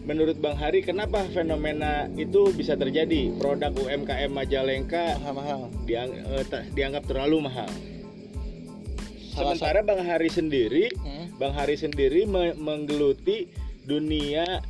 menurut 0.06 0.38
Bang 0.38 0.54
Hari 0.54 0.86
kenapa 0.86 1.26
fenomena 1.34 2.06
itu 2.14 2.54
bisa 2.54 2.78
terjadi? 2.78 3.34
Produk 3.36 3.74
UMKM 3.74 4.30
Majalengka 4.30 5.18
mahal-mahal 5.18 5.68
diang- 5.84 6.14
eh, 6.14 6.64
dianggap 6.72 7.10
terlalu 7.10 7.50
mahal. 7.50 7.66
Salah 9.34 9.52
Sementara 9.58 9.84
Bang 9.84 10.00
Hari 10.00 10.30
sendiri, 10.30 10.88
Hmm, 10.96 11.34
Bang 11.36 11.52
Hari 11.52 11.76
sendiri 11.76 12.24
me- 12.24 12.56
menggeluti 12.56 13.50
dunia 13.84 14.62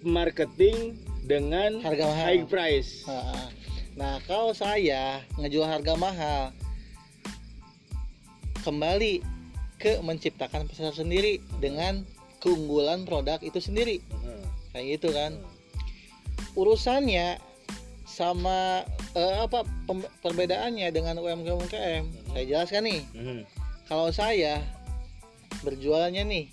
marketing 0.00 0.96
dengan 1.26 1.82
harga 1.82 2.06
mahal 2.08 2.24
high 2.24 2.44
price. 2.48 3.04
Nah, 3.04 3.50
nah 3.98 4.14
kalau 4.24 4.54
saya 4.54 5.20
ngejual 5.36 5.66
harga 5.68 5.92
mahal 5.98 6.54
kembali 8.62 9.20
ke 9.76 10.00
menciptakan 10.02 10.66
pasar 10.66 10.94
sendiri 10.94 11.38
dengan 11.60 12.02
keunggulan 12.38 13.02
produk 13.04 13.38
itu 13.42 13.58
sendiri 13.58 13.98
Mhm. 14.10 14.40
kayak 14.72 14.86
gitu 14.98 15.08
kan 15.10 15.38
urusannya 16.54 17.38
sama 18.08 18.82
eh, 19.14 19.36
apa 19.42 19.62
perbedaannya 20.22 20.90
dengan 20.90 21.18
UMKM 21.18 21.54
UMKM 21.58 22.04
saya 22.34 22.44
jelaskan 22.44 22.82
nih 22.86 23.02
Mhm. 23.14 23.40
kalau 23.86 24.10
saya 24.10 24.62
berjualannya 25.62 26.22
nih 26.26 26.46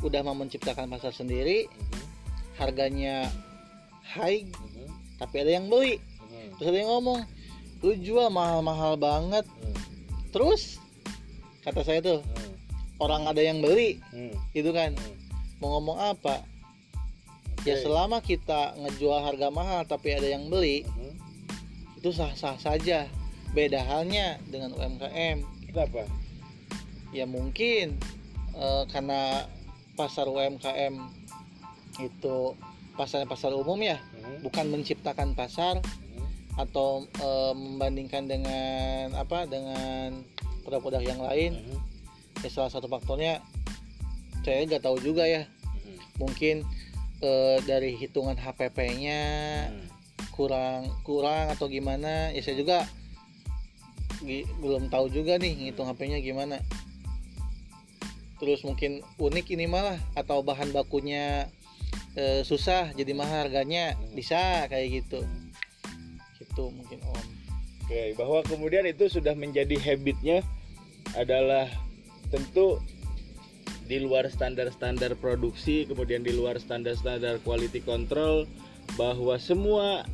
udah 0.00 0.22
mau 0.22 0.36
menciptakan 0.36 0.88
pasar 0.88 1.10
sendiri 1.10 1.66
Mhm. 1.66 2.00
harganya 2.56 3.28
high 4.04 4.44
Mhm. 4.46 4.86
tapi 5.18 5.34
ada 5.42 5.50
yang 5.56 5.66
beli 5.68 5.98
Mhm. 5.98 6.56
terus 6.56 6.68
ada 6.70 6.78
yang 6.78 6.90
ngomong 6.92 7.20
lu 7.78 7.94
jual 7.98 8.28
mahal-mahal 8.30 8.98
banget 8.98 9.44
Mhm. 9.46 9.74
terus 10.30 10.78
kata 11.62 11.82
saya 11.82 12.00
tuh 12.00 12.20
Mhm. 12.22 12.54
Orang 12.98 13.26
ada 13.26 13.40
yang 13.40 13.62
beli 13.62 13.98
Mhm. 14.10 14.34
gitu 14.52 14.70
kan 14.70 14.94
Mhm. 14.94 15.14
mau 15.58 15.78
ngomong 15.78 15.98
apa 15.98 16.42
ya 17.66 17.74
Oke. 17.74 17.82
selama 17.82 18.18
kita 18.20 18.74
ngejual 18.78 19.18
harga 19.22 19.48
mahal 19.50 19.82
tapi 19.84 20.14
ada 20.14 20.26
yang 20.26 20.46
beli 20.46 20.86
Mhm. 20.86 21.12
itu 21.98 22.10
sah-sah 22.10 22.58
saja 22.58 23.06
beda 23.50 23.82
halnya 23.82 24.38
dengan 24.46 24.74
UMKM 24.74 25.42
Kenapa? 25.70 26.04
ya 27.10 27.24
mungkin 27.24 27.98
eh, 28.54 28.84
karena 28.90 29.46
pasar 29.94 30.26
UMKM 30.26 30.94
itu 31.98 32.36
pasarnya 32.94 33.26
pasar 33.26 33.54
umum 33.54 33.78
ya 33.78 33.98
Mhm. 33.98 34.42
bukan 34.42 34.66
menciptakan 34.70 35.34
pasar 35.34 35.78
Mhm. 35.78 36.26
atau 36.58 37.06
eh, 37.18 37.52
membandingkan 37.54 38.26
dengan 38.26 39.14
apa 39.14 39.46
dengan 39.46 40.22
produk-produk 40.62 41.02
yang 41.02 41.22
lain 41.22 41.54
Mhm. 41.58 41.78
Ya 42.44 42.48
salah 42.50 42.70
satu 42.70 42.86
faktornya 42.86 43.42
saya 44.42 44.64
nggak 44.64 44.84
tahu 44.84 44.96
juga 45.02 45.26
ya. 45.28 45.44
Mhm. 45.44 45.96
mungkin 46.18 46.56
eh, 47.18 47.58
dari 47.66 47.98
hitungan 47.98 48.38
HPP-nya 48.38 49.20
Mhm. 49.70 49.86
kurang 50.34 50.86
kurang 51.02 51.50
atau 51.50 51.66
gimana 51.66 52.30
ya 52.30 52.40
saya 52.42 52.54
juga 52.54 52.86
gi- 54.22 54.46
belum 54.62 54.86
tahu 54.90 55.10
juga 55.10 55.34
nih 55.38 55.66
ngitung 55.66 55.90
HP-nya 55.90 56.18
gimana. 56.22 56.62
Terus 58.38 58.62
mungkin 58.62 59.02
unik 59.18 59.46
ini 59.58 59.66
malah 59.66 59.98
atau 60.14 60.42
bahan 60.46 60.70
bakunya 60.70 61.50
eh, 62.14 62.42
susah 62.42 62.90
jadi 62.94 63.14
mahal 63.14 63.46
harganya 63.46 63.94
bisa 64.14 64.66
kayak 64.70 65.02
gitu. 65.02 65.22
Gitu 66.38 66.64
mungkin 66.70 66.98
om. 67.02 67.26
Oke, 67.86 68.14
bahwa 68.14 68.42
kemudian 68.46 68.84
itu 68.86 69.06
sudah 69.08 69.32
menjadi 69.38 69.74
habitnya 69.80 70.42
adalah 71.16 71.66
tentu 72.28 72.80
di 73.88 74.04
luar 74.04 74.28
standar-standar 74.28 75.16
produksi, 75.16 75.88
kemudian 75.88 76.20
di 76.20 76.36
luar 76.36 76.60
standar-standar 76.60 77.40
quality 77.40 77.80
control, 77.80 78.44
bahwa 79.00 79.40
semua 79.40 80.04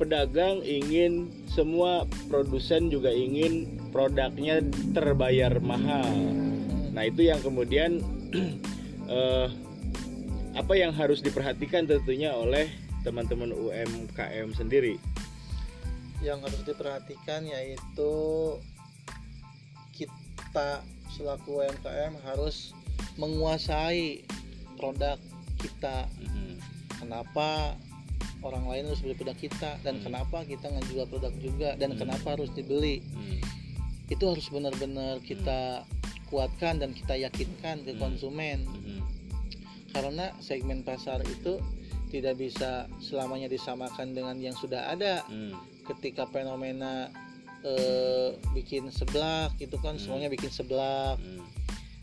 pedagang 0.00 0.64
ingin, 0.64 1.28
semua 1.44 2.08
produsen 2.32 2.88
juga 2.88 3.12
ingin 3.12 3.68
produknya 3.92 4.64
terbayar 4.96 5.60
mahal. 5.60 6.08
Nah 6.96 7.04
itu 7.04 7.28
yang 7.28 7.44
kemudian 7.44 8.00
eh, 9.12 9.48
apa 10.56 10.72
yang 10.74 10.96
harus 10.96 11.20
diperhatikan 11.20 11.84
tentunya 11.84 12.32
oleh 12.32 12.72
teman-teman 13.04 13.52
UMKM 13.52 14.56
sendiri. 14.56 14.96
yang 16.20 16.44
harus 16.44 16.60
diperhatikan 16.68 17.48
yaitu 17.48 18.12
kita 19.96 20.84
selaku 21.16 21.62
UMKM 21.62 22.18
harus 22.24 22.72
menguasai 23.18 24.24
produk 24.78 25.18
kita. 25.60 26.08
Kenapa 27.00 27.76
orang 28.40 28.64
lain 28.68 28.88
harus 28.88 29.00
beli 29.04 29.16
produk 29.16 29.36
kita? 29.36 29.70
Dan 29.84 30.00
Hmm. 30.00 30.04
kenapa 30.08 30.44
kita 30.44 30.68
ngejual 30.68 31.06
produk 31.08 31.32
juga? 31.40 31.70
Dan 31.76 31.96
Hmm. 31.96 32.00
kenapa 32.04 32.36
harus 32.36 32.52
dibeli? 32.52 33.04
Itu 34.08 34.32
harus 34.32 34.48
benar-benar 34.50 35.22
kita 35.22 35.84
kuatkan 36.28 36.78
dan 36.82 36.94
kita 36.96 37.14
yakinkan 37.18 37.84
ke 37.84 37.92
Hmm. 37.96 38.00
konsumen. 38.00 38.64
Karena 39.90 40.30
segmen 40.38 40.86
pasar 40.86 41.20
itu 41.26 41.58
tidak 42.10 42.38
bisa 42.38 42.86
selamanya 43.02 43.50
disamakan 43.50 44.14
dengan 44.14 44.38
yang 44.38 44.54
sudah 44.54 44.90
ada. 44.90 45.26
Ketika 45.86 46.26
fenomena 46.30 47.10
eh, 47.60 48.28
bikin 48.52 48.88
seblak 48.88 49.52
gitu 49.56 49.76
kan 49.78 49.96
Hmm. 49.96 50.02
semuanya 50.02 50.28
bikin 50.28 50.48
seblak. 50.48 51.20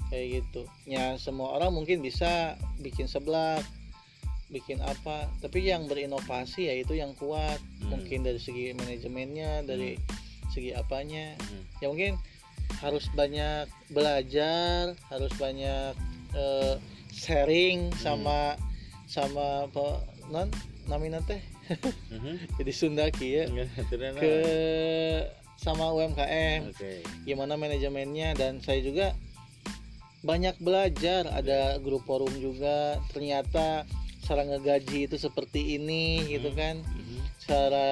Kayak 0.08 0.26
gitu. 0.39 0.62
Ya 0.88 1.20
semua 1.20 1.60
orang 1.60 1.76
mungkin 1.76 2.00
bisa 2.00 2.56
bikin 2.80 3.06
seblak 3.06 3.65
bikin 4.48 4.80
apa. 4.80 5.28
Tapi 5.43 5.67
yang 5.67 5.86
berinovasi 5.86 6.72
yaitu 6.72 6.96
yang 6.96 7.12
kuat. 7.17 7.60
Hmm. 7.84 7.98
mungkin 7.98 8.24
dari 8.24 8.39
segi 8.39 8.72
manajemennya 8.72 9.63
dari 9.63 10.00
segi 10.54 10.72
apanya. 10.72 11.36
Ya 11.84 11.91
mungkin 11.91 12.15
harus 12.80 13.08
banyak 13.15 13.65
belajar 13.89 14.93
harus 15.10 15.32
banyak 15.36 15.91
eh, 16.36 16.76
sharing 17.12 17.89
Hmm. 17.91 18.00
sama 18.00 18.39
sama 19.08 19.65
apa 19.65 20.04
non 20.32 20.52
namina 20.88 21.20
teh? 21.24 21.39
Jadi 22.60 22.72
Sunda 22.72 23.12
ya. 23.12 23.43
Ke 24.15 24.36
sama 25.58 25.89
UMKM 25.91 26.72
Oke. 26.72 27.02
gimana 27.24 27.54
manajemennya? 27.54 28.34
Dan 28.34 28.62
saya 28.62 28.80
juga 28.80 29.12
banyak 30.22 30.58
belajar. 30.58 31.26
Ada 31.28 31.78
grup 31.78 32.06
forum 32.06 32.32
juga. 32.34 33.02
Ternyata 33.10 33.84
cara 34.24 34.43
ngegaji 34.43 35.08
itu 35.08 35.15
seperti 35.15 35.76
ini 35.76 36.20
gitu 36.28 36.52
Hmm. 36.52 36.58
kan 36.58 36.76
cara 37.39 37.88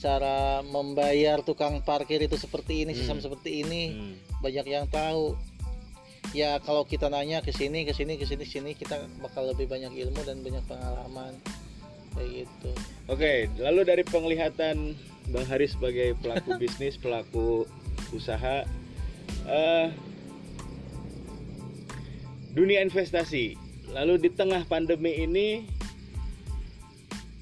cara 0.00 0.64
membayar 0.64 1.44
tukang 1.44 1.84
parkir 1.84 2.24
itu 2.24 2.32
seperti 2.34 2.82
ini 2.82 2.96
sistem 2.96 3.20
Hmm. 3.20 3.24
seperti 3.26 3.50
ini. 3.60 3.82
Banyak 4.40 4.64
yang 4.64 4.88
tahu. 4.88 5.36
Ya 6.32 6.56
kalau 6.58 6.86
kita 6.86 7.10
nanya 7.10 7.42
ke 7.42 7.50
sini 7.50 7.82
ke 7.82 7.92
sini 7.92 8.14
ke 8.14 8.24
sini 8.24 8.44
sini 8.44 8.70
kita 8.72 8.96
bakal 9.18 9.50
lebih 9.50 9.66
banyak 9.66 9.92
ilmu 9.92 10.22
dan 10.22 10.40
banyak 10.40 10.62
pengalaman. 10.64 11.36
Kayak 12.10 12.46
gitu. 12.46 12.70
Oke, 13.06 13.46
lalu 13.58 13.80
dari 13.84 14.02
penglihatan 14.02 14.94
Bang 15.28 15.44
Hari 15.44 15.68
sebagai 15.68 16.16
pelaku 16.24 16.56
bisnis, 16.62 16.96
pelaku 16.96 17.68
usaha, 18.16 18.64
eh, 19.44 19.88
dunia 22.56 22.80
investasi. 22.80 23.54
Lalu 23.90 24.22
di 24.22 24.30
tengah 24.32 24.64
pandemi 24.70 25.20
ini, 25.20 25.66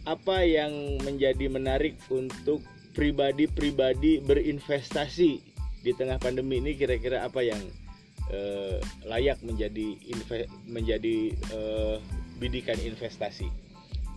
apa 0.08 0.42
yang 0.42 0.98
menjadi 1.04 1.46
menarik 1.52 2.00
untuk 2.08 2.64
pribadi-pribadi 2.96 4.24
berinvestasi 4.24 5.30
di 5.84 5.92
tengah 5.94 6.18
pandemi 6.18 6.58
ini 6.58 6.74
kira-kira 6.74 7.22
apa 7.22 7.44
yang 7.44 7.60
eh, 8.32 8.80
layak 9.04 9.38
menjadi 9.44 9.94
inve- 10.08 10.50
menjadi 10.66 11.36
eh, 11.52 11.96
bidikan 12.40 12.80
investasi? 12.80 13.68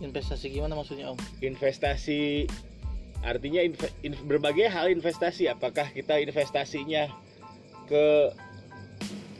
investasi 0.02 0.50
gimana 0.50 0.74
maksudnya 0.74 1.14
om 1.14 1.18
Investasi 1.38 2.50
artinya 3.22 3.62
inve- 3.62 3.94
in- 4.02 4.18
berbagai 4.26 4.68
hal 4.68 4.90
investasi. 4.90 5.48
Apakah 5.48 5.90
kita 5.90 6.18
investasinya 6.18 7.08
ke 7.86 8.06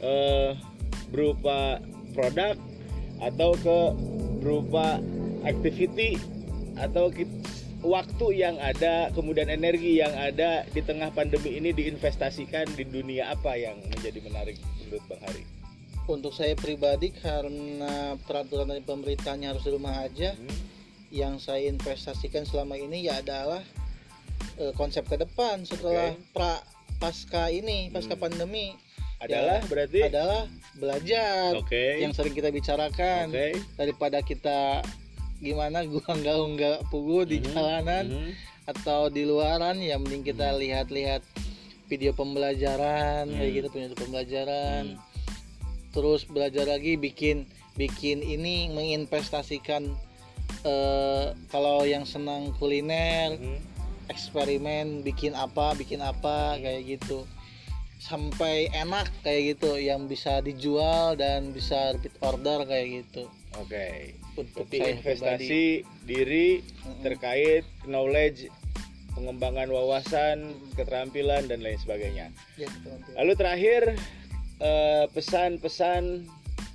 eh, 0.03 0.51
berupa 1.11 1.79
produk 2.11 2.57
atau 3.21 3.55
ke 3.55 3.79
berupa 4.43 4.99
activity 5.47 6.19
atau 6.75 7.07
ki- 7.13 7.29
waktu 7.83 8.27
yang 8.35 8.55
ada 8.59 9.11
kemudian 9.11 9.47
energi 9.47 9.99
yang 9.99 10.11
ada 10.15 10.67
di 10.71 10.81
tengah 10.83 11.11
pandemi 11.11 11.59
ini 11.59 11.71
diinvestasikan 11.71 12.67
di 12.75 12.83
dunia 12.87 13.31
apa 13.31 13.55
yang 13.55 13.79
menjadi 13.91 14.19
menarik 14.23 14.57
menurut 14.83 15.03
Bang 15.07 15.23
Hari? 15.23 15.43
untuk 16.03 16.35
saya 16.35 16.51
pribadi 16.59 17.15
karena 17.15 18.19
peraturan 18.27 18.67
dari 18.67 18.83
pemerintahnya 18.83 19.55
harus 19.55 19.63
di 19.63 19.71
rumah 19.71 20.03
aja 20.03 20.35
Hmm? 20.35 20.57
Yang 21.13 21.37
saya 21.37 21.69
investasikan 21.69 22.41
selama 22.43 22.73
ini 22.73 23.05
ya 23.05 23.21
adalah 23.21 23.61
eh, 24.57 24.73
konsep 24.73 25.05
ke 25.05 25.15
depan 25.15 25.61
setelah 25.63 26.11
Oke. 26.11 26.33
pra 26.33 26.57
pasca 26.97 27.47
ini 27.47 27.93
pasca 27.93 28.17
Hmm. 28.17 28.23
pandemi 28.25 28.73
Adalah 29.23 29.63
berarti 29.63 30.03
adalah 30.03 30.43
belajar 30.75 31.55
Oke. 31.55 32.01
yang 32.03 32.11
sering 32.11 32.35
kita 32.35 32.51
bicarakan 32.51 33.31
Oke. 33.31 33.55
daripada 33.79 34.19
kita 34.19 34.83
gimana 35.39 35.85
gua 35.87 36.03
nggak 36.19 36.37
nggak 36.49 36.79
pugu 36.91 37.23
di 37.23 37.37
Mhm. 37.39 37.45
jalanan 37.47 38.05
Mhm. 38.09 38.31
atau 38.67 39.07
di 39.07 39.23
luaran 39.23 39.79
ya 39.79 39.95
mending 39.95 40.27
kita 40.27 40.51
lihat-lihat 40.53 41.23
video 41.87 42.11
pembelajaran 42.11 43.31
kayak 43.31 43.47
Hmm. 43.47 43.57
gitu 43.61 43.67
punya 43.69 43.87
pembelajaran 43.93 44.83
Hmm. 44.91 44.99
terus 45.93 46.25
belajar 46.25 46.67
lagi 46.67 46.97
bikin 46.97 47.47
bikin 47.73 48.19
ini 48.19 48.67
menginvestasikan 48.69 49.87
eh, 50.63 51.25
kalau 51.51 51.83
yang 51.83 52.03
senang 52.03 52.55
kuliner 52.57 53.35
Mhm. 53.35 53.59
eksperimen 54.07 55.01
bikin 55.01 55.31
apa 55.31 55.75
bikin 55.75 56.03
apa 56.03 56.59
kayak 56.59 56.99
gitu 56.99 57.23
sampai 58.03 58.67
enak 58.75 59.07
kayak 59.23 59.55
gitu 59.55 59.79
yang 59.79 60.11
bisa 60.11 60.43
dijual 60.43 61.15
dan 61.15 61.55
bisa 61.55 61.95
repeat 61.95 62.11
order 62.19 62.67
kayak 62.67 63.03
gitu 63.07 63.31
Oke. 63.55 64.19
untuk 64.35 64.67
Berarti 64.67 64.99
investasi 64.99 65.63
diri 66.03 66.59
Mm-mm. 66.59 66.99
terkait 66.99 67.63
knowledge, 67.87 68.51
pengembangan 69.15 69.71
wawasan, 69.71 70.51
keterampilan 70.75 71.47
dan 71.47 71.63
lain 71.63 71.79
sebagainya. 71.79 72.27
Ya. 72.59 72.67
Lalu 73.15 73.33
terakhir 73.39 73.81
eh, 74.59 75.05
pesan-pesan 75.15 76.27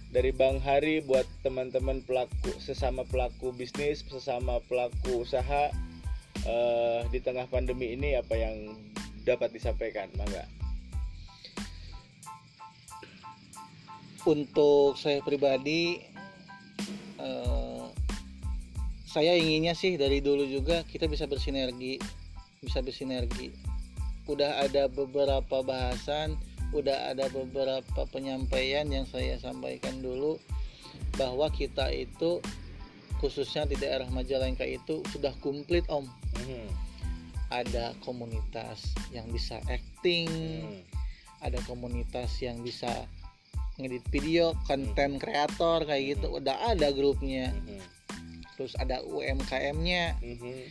dari 0.09 0.33
Bang 0.33 0.61
Hari 0.61 1.05
buat 1.05 1.29
teman-teman 1.45 2.01
pelaku 2.05 2.57
sesama 2.61 3.05
pelaku 3.09 3.53
bisnis, 3.53 4.05
sesama 4.09 4.61
pelaku 4.69 5.25
usaha 5.25 5.69
eh, 6.49 7.01
di 7.13 7.21
tengah 7.21 7.45
pandemi 7.49 7.93
ini 7.93 8.17
apa 8.17 8.35
yang 8.37 8.77
dapat 9.29 9.53
disampaikan, 9.53 10.09
Mangga? 10.17 10.49
untuk 14.29 15.01
saya 15.01 15.25
pribadi 15.25 16.05
eh, 17.17 17.87
saya 19.09 19.33
inginnya 19.39 19.73
sih 19.73 19.97
dari 19.97 20.21
dulu 20.21 20.45
juga 20.45 20.85
kita 20.85 21.09
bisa 21.09 21.25
bersinergi 21.25 21.97
bisa 22.61 22.85
bersinergi 22.85 23.49
udah 24.29 24.67
ada 24.69 24.93
beberapa 24.93 25.65
bahasan 25.65 26.37
udah 26.71 27.17
ada 27.17 27.33
beberapa 27.33 28.05
penyampaian 28.13 28.85
yang 28.89 29.09
saya 29.09 29.41
sampaikan 29.41 30.05
dulu 30.05 30.37
bahwa 31.17 31.49
kita 31.49 31.89
itu 31.89 32.45
khususnya 33.19 33.67
di 33.67 33.75
daerah 33.75 34.07
Majalengka 34.13 34.63
itu 34.63 35.03
sudah 35.11 35.33
komplit 35.43 35.89
om 35.91 36.07
Mhm. 36.39 36.69
ada 37.49 37.97
komunitas 38.05 38.93
yang 39.11 39.27
bisa 39.33 39.59
acting 39.67 40.29
Hmm. 40.29 40.83
ada 41.41 41.59
komunitas 41.65 42.37
yang 42.45 42.61
bisa 42.61 43.09
ngedit 43.79 44.05
video 44.11 44.53
konten 44.67 45.17
kreator 45.17 45.87
kayak 45.87 46.19
gitu 46.19 46.37
udah 46.37 46.77
ada 46.77 46.93
grupnya 46.93 47.51
Mhm. 47.55 47.81
terus 48.55 48.77
ada 48.77 49.01
UMKM-nya 49.03 50.19
Mhm. 50.21 50.67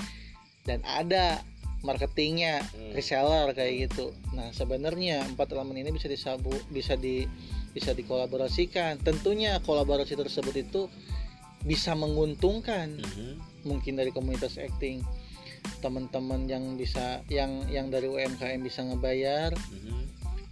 dan 0.69 0.79
ada 0.85 1.41
marketingnya 1.85 2.61
Hmm. 2.65 2.93
reseller 2.93 3.53
kayak 3.53 3.89
gitu 3.89 4.13
nah 4.33 4.49
sebenarnya 4.53 5.25
empat 5.29 5.53
elemen 5.53 5.77
ini 5.81 5.93
bisa 5.93 6.09
disabu 6.09 6.53
bisa 6.73 6.97
di 6.97 7.25
bisa 7.73 7.93
dikolaborasikan 7.93 8.97
tentunya 9.05 9.61
kolaborasi 9.61 10.17
tersebut 10.17 10.55
itu 10.57 10.81
bisa 11.61 11.93
menguntungkan 11.93 12.97
Mhm. 12.97 13.29
mungkin 13.69 13.93
dari 13.99 14.09
komunitas 14.09 14.57
acting 14.57 15.03
teman-teman 15.83 16.47
yang 16.47 16.79
bisa 16.79 17.21
yang 17.27 17.67
yang 17.69 17.91
dari 17.91 18.07
UMKM 18.07 18.61
bisa 18.63 18.81
ngebayar 18.81 19.53
Mhm. 19.53 20.01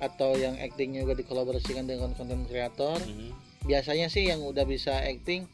atau 0.03 0.35
yang 0.35 0.59
acting 0.59 0.93
juga 0.93 1.15
dikolaborasikan 1.15 1.87
dengan 1.87 2.13
konten 2.13 2.43
kreator 2.45 2.99
Mhm. 3.01 3.31
biasanya 3.65 4.11
sih 4.11 4.27
yang 4.29 4.43
udah 4.45 4.67
bisa 4.67 4.93
acting 5.01 5.47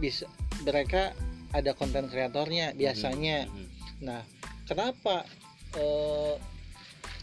bisa 0.00 0.26
mereka 0.66 1.12
ada 1.54 1.76
konten 1.76 2.08
kreatornya 2.08 2.72
biasanya 2.74 3.46
Mhm. 3.46 3.66
nah 4.00 4.22
kenapa 4.70 5.26
eh, 5.74 6.34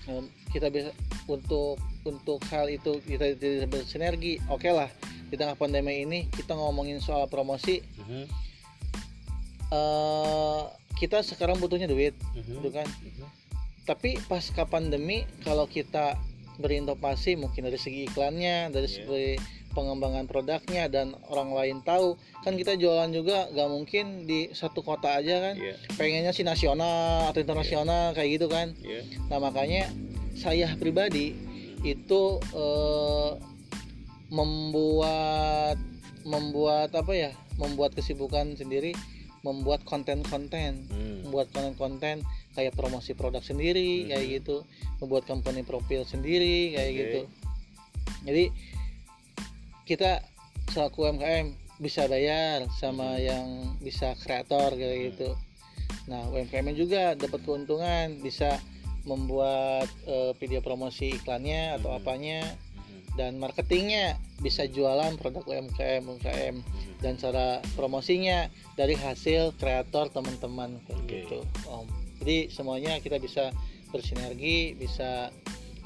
em, 0.05 0.27
kita 0.51 0.67
bisa 0.67 0.91
untuk 1.27 1.79
untuk 2.03 2.39
hal 2.51 2.67
itu 2.67 2.99
kita 3.01 3.35
tidak 3.35 3.71
bersinergi 3.71 4.39
oke 4.47 4.67
lah 4.67 4.91
di 5.27 5.35
tengah 5.35 5.55
pandemi 5.55 6.03
ini 6.03 6.27
kita 6.29 6.51
ngomongin 6.51 6.99
soal 6.99 7.27
promosi 7.27 7.79
Mhm. 7.99 8.23
eh 9.69 10.63
kita 10.97 11.21
sekarang 11.21 11.59
butuhnya 11.59 11.85
duit 11.85 12.15
Mhm. 12.33 12.43
gitu 12.57 12.69
kan 12.71 12.87
Mhm. 12.87 13.27
tapi 13.83 14.17
pasca 14.25 14.63
pandemi 14.63 15.23
kalau 15.43 15.67
kita 15.67 16.15
berinovasi 16.57 17.37
mungkin 17.37 17.67
dari 17.67 17.77
segi 17.77 18.07
iklannya 18.07 18.71
dari 18.71 18.87
Iya. 18.89 18.95
segi 18.97 19.31
pengembangan 19.77 20.25
produknya 20.25 20.89
dan 20.89 21.13
orang 21.29 21.53
lain 21.53 21.77
tahu 21.85 22.17
kan 22.41 22.57
kita 22.57 22.73
jualan 22.73 23.13
juga 23.13 23.45
gak 23.53 23.69
mungkin 23.69 24.25
di 24.25 24.49
satu 24.49 24.81
kota 24.81 25.21
aja 25.21 25.37
kan 25.37 25.55
Iya. 25.61 25.77
pengennya 25.93 26.33
sih 26.33 26.41
nasional 26.41 27.29
atau 27.29 27.37
internasional 27.37 28.17
kayak 28.17 28.41
gitu 28.41 28.47
kan 28.49 28.73
Iya. 28.81 29.05
nah 29.29 29.37
makanya 29.37 29.85
saya 30.33 30.73
pribadi 30.73 31.37
itu 31.85 32.21
eh, 32.57 33.31
membuat 34.33 35.77
membuat 36.27 36.89
apa 36.91 37.13
ya 37.15 37.31
membuat 37.61 37.93
kesibukan 37.93 38.57
sendiri 38.57 38.91
membuat 39.45 39.85
konten-konten 39.85 40.89
Hmm. 40.91 41.23
membuat 41.29 41.47
konten-konten 41.53 42.25
kayak 42.57 42.73
promosi 42.73 43.13
produk 43.13 43.39
sendiri 43.39 44.03
Mhm. 44.03 44.07
kayak 44.11 44.25
gitu 44.41 44.57
membuat 44.99 45.23
company 45.29 45.61
profil 45.61 46.03
sendiri 46.03 46.73
kayak 46.75 46.91
Oke. 46.91 46.99
gitu 46.99 47.21
jadi 48.25 48.43
kita 49.87 50.19
selaku 50.69 51.07
UMKM 51.07 51.55
bisa 51.79 52.09
bayar 52.11 52.67
sama 52.75 53.15
yang 53.21 53.77
bisa 53.79 54.13
kreator 54.19 54.75
kayak 54.75 54.97
Mhm. 54.97 55.05
gitu 55.13 55.29
nah 56.07 56.23
UMKM 56.31 56.71
juga 56.75 57.15
dapat 57.15 57.39
keuntungan 57.43 58.19
bisa 58.19 58.59
membuat 59.07 59.87
eh, 60.03 60.35
video 60.35 60.59
promosi 60.59 61.15
iklannya 61.15 61.79
atau 61.79 61.95
Mhm. 61.95 61.97
apanya 62.03 62.41
Mhm. 62.43 63.15
dan 63.15 63.31
marketingnya 63.39 64.19
bisa 64.43 64.67
jualan 64.67 65.15
produk 65.15 65.47
UMKM 65.47 66.03
UMKM 66.03 66.55
Mhm. 66.59 66.99
dan 66.99 67.13
cara 67.15 67.63
promosinya 67.79 68.51
dari 68.75 68.99
hasil 68.99 69.55
kreator 69.55 70.11
teman-teman 70.11 70.83
kayak 70.83 70.99
Oke. 70.99 71.15
gitu 71.23 71.39
om 71.71 71.87
jadi 72.19 72.49
semuanya 72.51 72.99
kita 72.99 73.21
bisa 73.21 73.53
bersinergi 73.93 74.75
bisa 74.75 75.31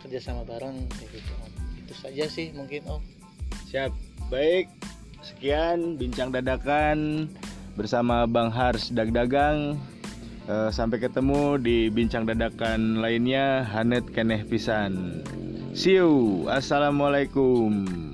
kerjasama 0.02 0.42
bareng 0.42 0.90
gitu 0.98 1.34
om 1.46 1.52
itu 1.78 1.94
saja 1.94 2.26
sih 2.26 2.50
mungkin 2.56 2.82
om 2.90 3.04
Siap. 3.72 3.96
Baik. 4.28 4.68
Sekian 5.24 5.96
bincang 5.96 6.36
dadakan 6.36 7.32
bersama 7.80 8.28
Bang 8.28 8.52
Hars 8.52 8.92
Dagdagang. 8.92 9.80
Eh, 10.52 10.70
sampai 10.76 11.00
ketemu 11.00 11.56
di 11.56 11.88
bincang 11.88 12.28
dadakan 12.28 13.00
lainnya 13.00 13.64
Hanet 13.64 14.12
Keneh 14.12 14.44
Pisan. 14.44 15.24
See 15.72 15.96
you. 15.96 16.44
Assalamualaikum. 16.52 18.11